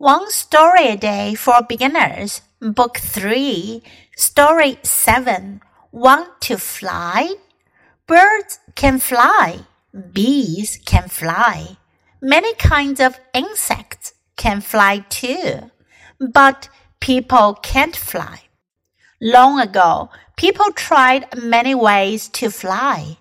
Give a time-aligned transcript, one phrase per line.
[0.00, 3.82] One Story a Day for Beginners, Book 3,
[4.16, 5.60] Story 7.
[5.92, 7.34] Want to fly?
[8.06, 9.66] Birds can fly.
[9.92, 11.76] Bees can fly.
[12.22, 15.70] Many kinds of insects can fly too.
[16.18, 16.70] But
[17.00, 18.44] people can't fly.
[19.20, 23.18] Long ago, people tried many ways to fly.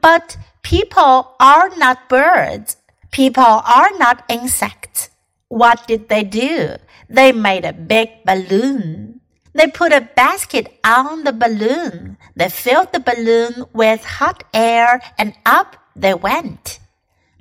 [0.00, 2.76] But people are not birds.
[3.10, 5.08] People are not insects.
[5.52, 6.76] What did they do?
[7.10, 9.20] They made a big balloon.
[9.52, 12.16] They put a basket on the balloon.
[12.34, 16.78] They filled the balloon with hot air and up they went.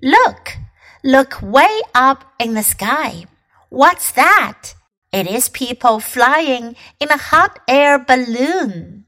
[0.01, 0.57] Look,
[1.05, 3.27] look way up in the sky.
[3.69, 4.75] What's that?
[5.13, 9.00] It is people flying in a hot air balloon.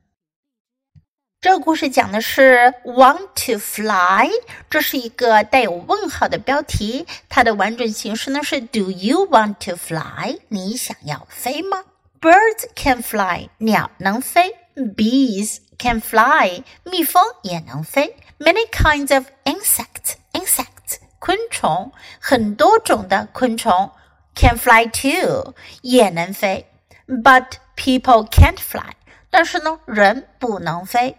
[1.42, 4.28] 这个故事讲的是 want to fly，
[4.68, 7.06] 这是一个带有问号的标题。
[7.28, 10.40] 它的完整形式呢是 Do you want to fly？
[10.48, 11.84] 你想要飞吗？
[12.20, 23.92] Birds can fly，鸟能飞；Bees can fly，蜜蜂也能飞；Many kinds of insects，insects 昆虫，很多种的昆虫
[24.34, 26.66] can fly too，也能飞。
[27.06, 28.94] But people can't fly，
[29.30, 31.16] 但是呢，人不能飞。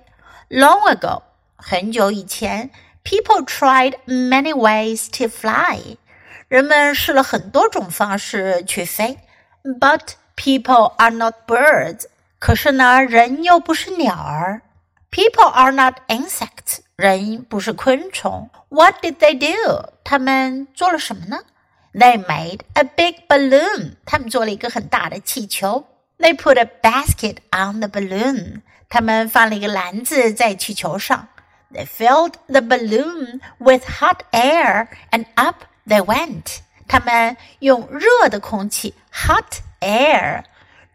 [0.50, 1.22] Long ago，
[1.56, 2.72] 很久以前，
[3.04, 5.98] people tried many ways to fly。
[6.48, 9.20] 人们试了很多种方式去飞。
[9.64, 12.06] But people are not birds。
[12.40, 14.62] 可是呢，人又不是鸟儿。
[15.12, 16.80] People are not insects。
[16.96, 18.50] 人不是昆虫。
[18.70, 19.92] What did they do？
[20.04, 21.40] 他们做了什么呢？
[21.94, 23.96] They made a big balloon。
[24.06, 25.86] 他们做了一个很大的气球。
[26.18, 28.62] They put a basket on the balloon。
[28.94, 31.28] 他们放了一个篮子在气球上。
[31.72, 36.60] They filled the balloon with hot air and up they went.
[36.88, 40.44] 他们用热的空气 hot air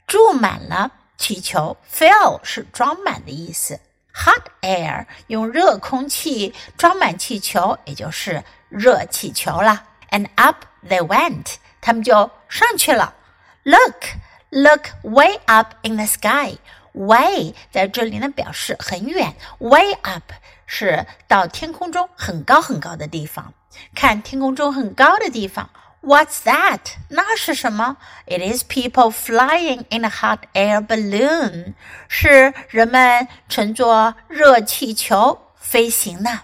[0.07, 1.77] 注满了气球。
[1.89, 3.79] Fill 是装满的意思。
[4.13, 9.85] Hot air 用热空气装满气球，也就是热气球了。
[10.11, 11.55] And up they went.
[11.81, 13.15] 他们就上去了。
[13.63, 14.05] Look,
[14.51, 16.59] look way up in the sky.
[16.93, 20.33] Way 在这里呢表示很远，way up
[20.67, 23.53] 是到天空中很高很高的地方。
[23.95, 25.71] 看天空中很高的地方，
[26.03, 26.81] What's that？
[27.09, 27.97] 那是什么？
[28.27, 31.75] It is people flying in a hot air balloon，
[32.09, 36.43] 是人们乘坐热气球飞行呢。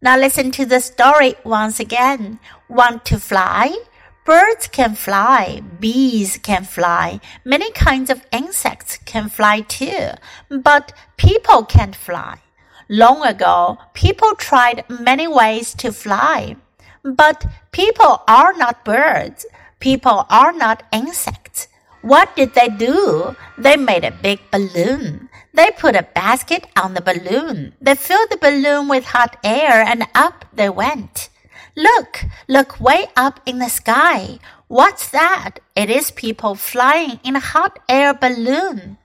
[0.00, 2.38] Now listen to the story once again.
[2.68, 3.72] Want to fly?
[4.23, 10.09] Birds can fly, bees can fly, many kinds of insects can fly too,
[10.49, 12.37] but people can't fly.
[12.87, 16.57] Long ago, people tried many ways to fly.
[17.03, 19.45] But people are not birds.
[19.79, 21.67] People are not insects.
[22.01, 23.35] What did they do?
[23.57, 25.29] They made a big balloon.
[25.53, 27.73] They put a basket on the balloon.
[27.81, 31.29] They filled the balloon with hot air and up they went.
[31.75, 34.39] Look, look way up in the sky.
[34.67, 35.59] What's that?
[35.75, 38.97] It is people flying in a hot air balloon.